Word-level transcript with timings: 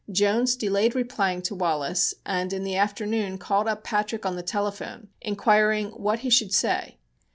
Jones 0.11 0.55
delayed 0.55 0.95
replying 0.95 1.43
to 1.43 1.53
Wallace 1.53 2.15
and 2.25 2.51
in 2.53 2.63
the 2.63 2.75
afternoon 2.75 3.37
called 3.37 3.67
up 3.67 3.83
Patrick 3.83 4.25
on 4.25 4.35
the 4.35 4.41
telephone, 4.41 5.09
inquiring 5.21 5.89
what 5.89 6.21
he 6.21 6.29
should 6.31 6.51
say. 6.51 6.97